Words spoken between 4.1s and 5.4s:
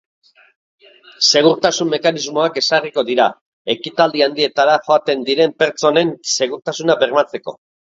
handietara joaten